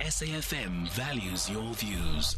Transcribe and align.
SAFM 0.00 0.88
values 0.90 1.48
your 1.48 1.72
views. 1.72 2.36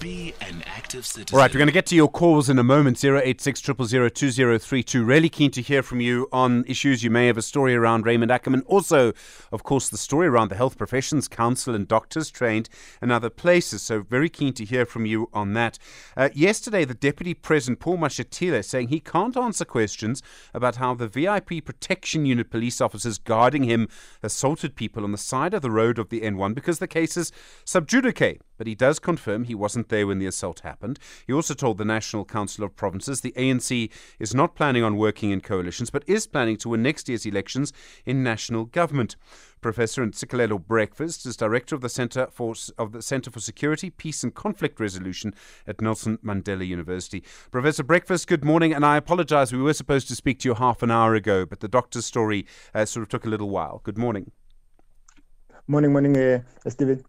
Be 0.00 0.34
an 0.40 0.64
active 0.66 1.04
citizen. 1.04 1.36
All 1.36 1.40
right, 1.40 1.52
we're 1.52 1.58
going 1.58 1.68
to 1.68 1.72
get 1.72 1.84
to 1.86 1.94
your 1.94 2.08
calls 2.08 2.48
in 2.48 2.58
a 2.58 2.64
moment. 2.64 3.04
086 3.04 3.60
2032. 3.60 5.04
Really 5.04 5.28
keen 5.28 5.50
to 5.50 5.60
hear 5.60 5.82
from 5.82 6.00
you 6.00 6.28
on 6.32 6.64
issues. 6.66 7.04
You 7.04 7.10
may 7.10 7.26
have 7.26 7.36
a 7.36 7.42
story 7.42 7.74
around 7.74 8.06
Raymond 8.06 8.32
Ackerman. 8.32 8.62
Also, 8.62 9.12
of 9.52 9.62
course, 9.62 9.90
the 9.90 9.98
story 9.98 10.26
around 10.26 10.48
the 10.48 10.56
Health 10.56 10.78
Professions 10.78 11.28
Council 11.28 11.74
and 11.74 11.86
doctors 11.86 12.30
trained 12.30 12.70
in 13.02 13.10
other 13.10 13.30
places. 13.30 13.82
So, 13.82 14.00
very 14.00 14.30
keen 14.30 14.54
to 14.54 14.64
hear 14.64 14.86
from 14.86 15.04
you 15.04 15.28
on 15.34 15.52
that. 15.52 15.78
Uh, 16.16 16.30
yesterday, 16.32 16.86
the 16.86 16.94
Deputy 16.94 17.34
President, 17.34 17.80
Paul 17.80 17.98
Mashatile, 17.98 18.64
saying 18.64 18.88
he 18.88 19.00
can't 19.00 19.36
answer 19.36 19.66
questions 19.66 20.22
about 20.54 20.76
how 20.76 20.94
the 20.94 21.06
VIP 21.06 21.64
Protection 21.64 22.24
Unit 22.24 22.50
police 22.50 22.80
officers 22.80 23.18
guarding 23.18 23.64
him 23.64 23.88
assaulted 24.22 24.74
people 24.74 25.04
on 25.04 25.12
the 25.12 25.18
side 25.18 25.52
of 25.52 25.60
the 25.60 25.70
road 25.70 25.98
of 25.98 26.08
the 26.08 26.22
N1 26.22 26.54
because 26.54 26.78
the 26.78 26.93
case 26.94 27.16
is 27.16 27.32
sub 27.64 27.88
judice. 27.88 28.38
But 28.56 28.68
he 28.68 28.76
does 28.76 29.00
confirm 29.00 29.44
he 29.44 29.54
wasn't 29.54 29.88
there 29.88 30.06
when 30.06 30.20
the 30.20 30.26
assault 30.26 30.60
happened. 30.60 31.00
He 31.26 31.32
also 31.32 31.54
told 31.54 31.78
the 31.78 31.84
National 31.84 32.24
Council 32.24 32.64
of 32.64 32.76
Provinces 32.76 33.20
the 33.20 33.32
ANC 33.32 33.90
is 34.20 34.34
not 34.34 34.54
planning 34.54 34.84
on 34.84 34.96
working 34.96 35.30
in 35.30 35.40
coalitions, 35.40 35.90
but 35.90 36.04
is 36.06 36.28
planning 36.28 36.56
to 36.58 36.68
win 36.68 36.82
next 36.82 37.08
year's 37.08 37.26
elections 37.26 37.72
in 38.06 38.22
national 38.22 38.66
government. 38.66 39.16
Professor 39.60 40.06
Ntsikelelo 40.06 40.64
Breakfast 40.64 41.26
is 41.26 41.36
director 41.36 41.74
of 41.74 41.80
the 41.80 41.88
Center 41.88 42.28
for 42.30 42.54
of 42.78 42.92
the 42.92 43.02
Center 43.02 43.30
for 43.30 43.40
Security, 43.40 43.90
Peace 43.90 44.22
and 44.22 44.34
Conflict 44.34 44.78
Resolution 44.78 45.34
at 45.66 45.80
Nelson 45.80 46.18
Mandela 46.18 46.66
University. 46.66 47.24
Professor 47.50 47.82
Breakfast, 47.82 48.28
good 48.28 48.44
morning, 48.44 48.72
and 48.72 48.84
I 48.84 48.96
apologize. 48.96 49.52
We 49.52 49.62
were 49.62 49.74
supposed 49.74 50.06
to 50.08 50.14
speak 50.14 50.38
to 50.40 50.50
you 50.50 50.54
half 50.54 50.82
an 50.82 50.90
hour 50.92 51.14
ago, 51.14 51.44
but 51.44 51.60
the 51.60 51.68
doctor's 51.68 52.06
story 52.06 52.46
uh, 52.72 52.84
sort 52.84 53.02
of 53.02 53.08
took 53.08 53.24
a 53.24 53.30
little 53.30 53.50
while. 53.50 53.80
Good 53.82 53.98
morning. 53.98 54.30
Morning, 55.66 55.92
morning, 55.92 56.14
uh, 56.14 56.40
Stephen. 56.68 57.02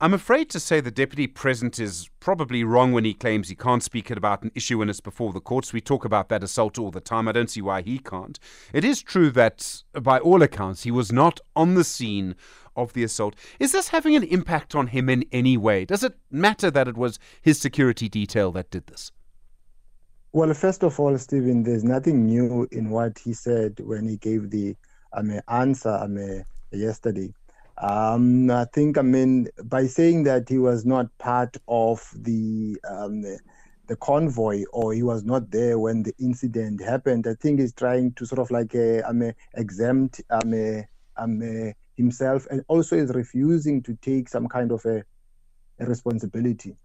I'm 0.00 0.14
afraid 0.14 0.48
to 0.50 0.58
say 0.58 0.80
the 0.80 0.90
Deputy 0.90 1.26
President 1.26 1.78
is 1.78 2.08
probably 2.20 2.64
wrong 2.64 2.92
when 2.92 3.04
he 3.04 3.12
claims 3.12 3.50
he 3.50 3.54
can't 3.54 3.82
speak 3.82 4.10
about 4.10 4.42
an 4.42 4.50
issue 4.54 4.78
when 4.78 4.88
it's 4.88 5.00
before 5.00 5.34
the 5.34 5.42
courts. 5.42 5.74
We 5.74 5.82
talk 5.82 6.06
about 6.06 6.30
that 6.30 6.42
assault 6.42 6.78
all 6.78 6.90
the 6.90 7.02
time. 7.02 7.28
I 7.28 7.32
don't 7.32 7.50
see 7.50 7.60
why 7.60 7.82
he 7.82 7.98
can't. 7.98 8.38
It 8.72 8.82
is 8.82 9.02
true 9.02 9.30
that, 9.32 9.82
by 9.92 10.18
all 10.18 10.40
accounts, 10.40 10.84
he 10.84 10.90
was 10.90 11.12
not 11.12 11.38
on 11.54 11.74
the 11.74 11.84
scene 11.84 12.34
of 12.74 12.94
the 12.94 13.04
assault. 13.04 13.36
Is 13.60 13.72
this 13.72 13.88
having 13.88 14.16
an 14.16 14.22
impact 14.24 14.74
on 14.74 14.86
him 14.86 15.10
in 15.10 15.26
any 15.30 15.58
way? 15.58 15.84
Does 15.84 16.02
it 16.02 16.14
matter 16.30 16.70
that 16.70 16.88
it 16.88 16.96
was 16.96 17.18
his 17.42 17.60
security 17.60 18.08
detail 18.08 18.52
that 18.52 18.70
did 18.70 18.86
this? 18.86 19.12
Well, 20.32 20.54
first 20.54 20.82
of 20.82 20.98
all, 20.98 21.18
Stephen, 21.18 21.62
there's 21.62 21.84
nothing 21.84 22.24
new 22.24 22.66
in 22.72 22.88
what 22.88 23.18
he 23.18 23.34
said 23.34 23.78
when 23.80 24.08
he 24.08 24.16
gave 24.16 24.48
the 24.48 24.76
um, 25.12 25.38
answer 25.48 25.90
um, 25.90 26.42
yesterday. 26.72 27.34
Um, 27.82 28.48
I 28.48 28.64
think, 28.66 28.96
I 28.96 29.02
mean, 29.02 29.48
by 29.64 29.88
saying 29.88 30.22
that 30.24 30.48
he 30.48 30.58
was 30.58 30.86
not 30.86 31.06
part 31.18 31.56
of 31.66 32.08
the 32.14 32.78
um, 32.88 33.24
the 33.88 33.96
convoy 33.96 34.62
or 34.72 34.92
he 34.94 35.02
was 35.02 35.24
not 35.24 35.50
there 35.50 35.80
when 35.80 36.04
the 36.04 36.14
incident 36.20 36.80
happened, 36.80 37.26
I 37.26 37.34
think 37.34 37.58
he's 37.58 37.72
trying 37.72 38.12
to 38.12 38.24
sort 38.24 38.38
of 38.38 38.52
like 38.52 38.72
uh, 38.76 39.02
um, 39.04 39.32
exempt 39.54 40.20
um, 40.30 40.84
um, 41.16 41.72
himself 41.96 42.46
and 42.52 42.64
also 42.68 42.96
is 42.96 43.10
refusing 43.10 43.82
to 43.82 43.98
take 44.00 44.28
some 44.28 44.46
kind 44.46 44.70
of 44.70 44.84
a, 44.84 45.02
a 45.80 45.84
responsibility. 45.84 46.76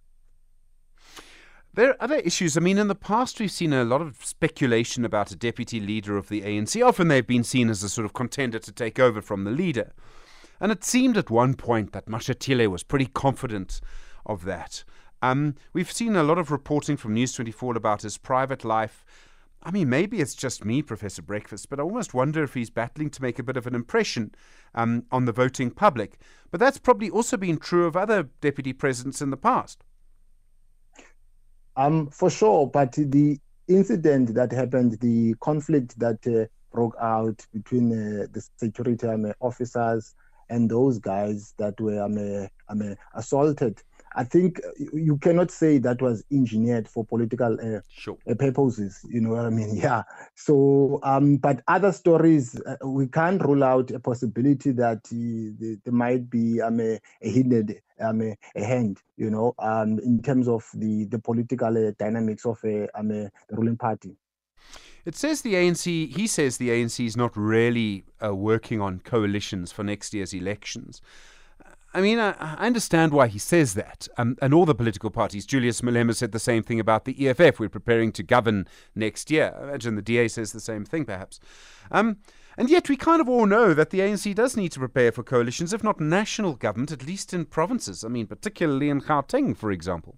There 1.75 1.91
are 1.91 1.97
other 1.99 2.15
issues. 2.15 2.57
I 2.57 2.59
mean, 2.61 2.79
in 2.79 2.87
the 2.87 2.95
past, 2.95 3.39
we've 3.39 3.51
seen 3.51 3.71
a 3.71 3.83
lot 3.83 4.01
of 4.01 4.25
speculation 4.25 5.05
about 5.05 5.29
a 5.29 5.35
deputy 5.35 5.79
leader 5.79 6.17
of 6.17 6.27
the 6.27 6.41
ANC. 6.41 6.83
Often 6.83 7.09
they've 7.09 7.27
been 7.27 7.43
seen 7.43 7.69
as 7.69 7.83
a 7.83 7.89
sort 7.89 8.05
of 8.05 8.13
contender 8.13 8.57
to 8.57 8.71
take 8.71 8.97
over 8.97 9.21
from 9.21 9.43
the 9.43 9.51
leader. 9.51 9.93
And 10.59 10.71
it 10.71 10.83
seemed 10.83 11.17
at 11.17 11.29
one 11.29 11.53
point 11.53 11.93
that 11.93 12.07
Mashatile 12.07 12.67
was 12.67 12.83
pretty 12.83 13.07
confident 13.07 13.79
of 14.25 14.45
that. 14.45 14.83
Um, 15.21 15.55
we've 15.73 15.91
seen 15.91 16.15
a 16.15 16.23
lot 16.23 16.37
of 16.37 16.51
reporting 16.51 16.97
from 16.97 17.13
News 17.13 17.33
24 17.33 17.75
about 17.75 18.03
his 18.03 18.17
private 18.17 18.63
life. 18.63 19.03
I 19.63 19.71
mean, 19.71 19.89
maybe 19.89 20.19
it's 20.19 20.35
just 20.35 20.63
me, 20.63 20.81
Professor 20.81 21.21
Breakfast, 21.21 21.69
but 21.69 21.79
I 21.79 21.83
almost 21.83 22.13
wonder 22.13 22.43
if 22.43 22.53
he's 22.53 22.69
battling 22.69 23.09
to 23.11 23.21
make 23.21 23.39
a 23.39 23.43
bit 23.43 23.57
of 23.57 23.65
an 23.65 23.75
impression 23.75 24.33
um, 24.75 25.05
on 25.11 25.25
the 25.25 25.31
voting 25.31 25.71
public. 25.71 26.19
But 26.51 26.59
that's 26.59 26.77
probably 26.77 27.09
also 27.09 27.37
been 27.37 27.57
true 27.57 27.85
of 27.85 27.97
other 27.97 28.29
deputy 28.39 28.71
presidents 28.73 29.21
in 29.21 29.31
the 29.31 29.37
past. 29.37 29.83
Um, 31.75 32.07
for 32.09 32.29
sure, 32.29 32.67
but 32.67 32.93
the 32.93 33.39
incident 33.67 34.33
that 34.35 34.51
happened, 34.51 34.99
the 35.01 35.35
conflict 35.41 35.99
that 35.99 36.25
uh, 36.27 36.45
broke 36.71 36.95
out 37.01 37.45
between 37.53 37.91
uh, 37.91 38.27
the 38.31 38.47
security 38.57 39.07
um, 39.07 39.31
officers 39.41 40.15
and 40.49 40.69
those 40.69 40.99
guys 40.99 41.53
that 41.57 41.79
were 41.79 42.01
um, 42.01 42.49
um, 42.69 42.95
assaulted. 43.13 43.81
I 44.15 44.23
think 44.23 44.59
you 44.77 45.17
cannot 45.17 45.51
say 45.51 45.77
that 45.77 46.01
was 46.01 46.23
engineered 46.31 46.87
for 46.87 47.05
political 47.05 47.55
uh, 47.61 47.81
sure. 47.87 48.17
uh, 48.27 48.33
purposes. 48.33 48.99
You 49.07 49.21
know 49.21 49.29
what 49.29 49.45
I 49.45 49.49
mean? 49.51 49.77
Yeah. 49.77 50.03
So, 50.33 50.99
um, 51.03 51.37
but 51.37 51.61
other 51.67 51.91
stories, 51.91 52.59
uh, 52.61 52.77
we 52.87 53.07
can't 53.07 53.41
rule 53.43 53.63
out 53.63 53.91
a 53.91 53.99
possibility 53.99 54.71
that 54.71 55.05
uh, 55.05 55.77
there 55.83 55.93
might 55.93 56.31
be 56.31 56.59
um, 56.61 56.79
a, 56.79 56.99
a 57.21 57.29
hidden 57.29 57.75
um, 57.99 58.21
a 58.21 58.63
hand. 58.63 58.99
You 59.17 59.29
know, 59.29 59.53
um, 59.59 59.99
in 59.99 60.21
terms 60.23 60.47
of 60.47 60.67
the 60.73 61.05
the 61.05 61.19
political 61.19 61.87
uh, 61.87 61.91
dynamics 61.99 62.45
of 62.45 62.57
uh, 62.63 62.87
um, 62.95 63.09
the 63.09 63.31
ruling 63.51 63.77
party. 63.77 64.17
It 65.07 65.15
says 65.15 65.41
the 65.41 65.53
ANC, 65.53 66.13
he 66.17 66.27
says 66.27 66.57
the 66.57 66.67
ANC 66.67 67.05
is 67.05 67.15
not 67.15 67.37
really 67.37 68.03
uh, 68.21 68.35
working 68.35 68.81
on 68.81 68.99
coalitions 68.99 69.71
for 69.71 69.81
next 69.81 70.13
year's 70.13 70.33
elections. 70.33 71.01
I 71.93 72.01
mean, 72.01 72.19
I, 72.19 72.31
I 72.37 72.65
understand 72.65 73.13
why 73.13 73.27
he 73.27 73.39
says 73.39 73.73
that. 73.75 74.09
Um, 74.17 74.35
and 74.41 74.53
all 74.53 74.65
the 74.65 74.75
political 74.75 75.09
parties, 75.09 75.45
Julius 75.45 75.79
Malema 75.79 76.13
said 76.13 76.33
the 76.33 76.39
same 76.39 76.61
thing 76.61 76.81
about 76.81 77.05
the 77.05 77.25
EFF. 77.25 77.57
We're 77.57 77.69
preparing 77.69 78.11
to 78.11 78.21
govern 78.21 78.67
next 78.95 79.31
year. 79.31 79.55
I 79.57 79.69
imagine 79.69 79.95
the 79.95 80.01
DA 80.01 80.27
says 80.27 80.51
the 80.51 80.59
same 80.59 80.83
thing, 80.83 81.05
perhaps. 81.05 81.39
Um, 81.89 82.17
and 82.57 82.69
yet, 82.69 82.89
we 82.89 82.97
kind 82.97 83.21
of 83.21 83.29
all 83.29 83.45
know 83.45 83.73
that 83.73 83.91
the 83.91 83.99
ANC 83.99 84.35
does 84.35 84.57
need 84.57 84.73
to 84.73 84.79
prepare 84.79 85.13
for 85.13 85.23
coalitions, 85.23 85.71
if 85.71 85.85
not 85.85 86.01
national 86.01 86.55
government, 86.55 86.91
at 86.91 87.07
least 87.07 87.33
in 87.33 87.45
provinces. 87.45 88.03
I 88.03 88.09
mean, 88.09 88.27
particularly 88.27 88.89
in 88.89 88.99
Gauteng, 88.99 89.55
for 89.55 89.71
example. 89.71 90.17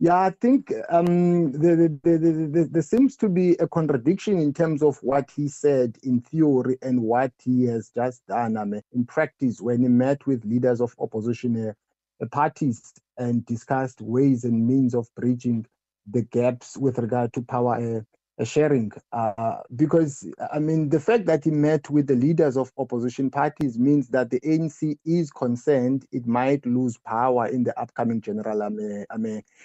Yeah, 0.00 0.20
I 0.20 0.30
think 0.30 0.72
um, 0.88 1.52
there, 1.52 1.76
there, 1.76 2.18
there, 2.18 2.64
there, 2.64 2.82
seems 2.82 3.16
to 3.16 3.28
be 3.28 3.52
a 3.54 3.68
contradiction 3.68 4.38
in 4.38 4.52
terms 4.52 4.82
of 4.82 4.98
what 5.02 5.30
he 5.34 5.48
said 5.48 5.96
in 6.02 6.20
theory 6.20 6.76
and 6.82 7.00
what 7.02 7.32
he 7.42 7.64
has 7.64 7.90
just 7.94 8.26
done. 8.26 8.56
Um, 8.56 8.74
in 8.92 9.04
practice 9.06 9.60
when 9.60 9.82
he 9.82 9.88
met 9.88 10.26
with 10.26 10.44
leaders 10.44 10.80
of 10.80 10.94
opposition 10.98 11.74
uh, 12.20 12.26
parties 12.26 12.92
and 13.18 13.44
discussed 13.46 14.00
ways 14.00 14.44
and 14.44 14.66
means 14.66 14.94
of 14.94 15.08
bridging 15.14 15.66
the 16.10 16.22
gaps 16.22 16.76
with 16.76 16.98
regard 16.98 17.32
to 17.32 17.42
power 17.42 17.76
uh, 17.76 18.00
sharing 18.42 18.90
uh, 19.12 19.58
because 19.76 20.28
I 20.52 20.58
mean 20.58 20.88
the 20.88 20.98
fact 20.98 21.26
that 21.26 21.44
he 21.44 21.52
met 21.52 21.88
with 21.88 22.08
the 22.08 22.16
leaders 22.16 22.56
of 22.56 22.72
opposition 22.78 23.30
parties 23.30 23.78
means 23.78 24.08
that 24.08 24.30
the 24.30 24.40
ANC 24.40 24.98
is 25.04 25.30
concerned 25.30 26.04
it 26.10 26.26
might 26.26 26.66
lose 26.66 26.98
power 26.98 27.46
in 27.46 27.62
the 27.62 27.78
upcoming 27.78 28.20
general 28.20 28.62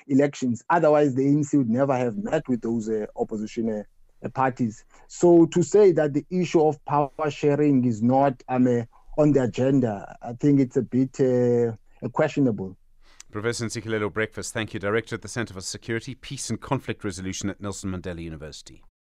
elections. 0.08 0.64
Otherwise, 0.70 1.16
the 1.16 1.24
ANC 1.26 1.58
would 1.58 1.70
never 1.70 1.98
have 1.98 2.18
met 2.18 2.48
with 2.48 2.62
those 2.62 2.90
uh, 2.90 3.08
opposition 3.16 3.86
uh, 4.24 4.30
parties. 4.30 4.86
So 5.08 5.46
to 5.48 5.64
say 5.64 5.92
that 5.94 6.14
the 6.14 6.26
issue 6.30 6.62
of 6.62 6.84
power 6.86 7.10
sharing 7.30 7.86
is 7.86 8.04
not 8.04 8.44
on 8.48 8.64
the 8.64 9.44
agenda, 9.44 10.18
I 10.22 10.34
think 10.34 10.60
it's 10.60 10.78
a 10.78 10.82
bit 10.82 11.20
uh, 11.20 11.76
questionable. 12.10 12.78
Professor 13.32 13.66
Ntsikelelo 13.66 14.12
Breakfast, 14.12 14.54
thank 14.54 14.74
you. 14.74 14.80
Director 14.80 15.14
at 15.14 15.22
the 15.22 15.28
Centre 15.28 15.54
for 15.54 15.62
Security, 15.62 16.16
Peace 16.16 16.50
and 16.50 16.60
Conflict 16.60 17.04
Resolution 17.04 17.48
at 17.48 17.62
Nelson 17.62 17.92
Mandela 17.92 18.24
University. 18.24 18.82